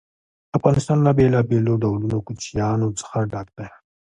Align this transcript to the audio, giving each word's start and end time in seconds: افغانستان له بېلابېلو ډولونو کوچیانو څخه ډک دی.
افغانستان 0.57 0.97
له 1.05 1.11
بېلابېلو 1.17 1.73
ډولونو 1.83 2.17
کوچیانو 2.27 2.87
څخه 2.99 3.17
ډک 3.31 3.47
دی. 3.57 3.67